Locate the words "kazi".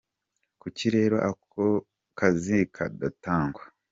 2.19-2.57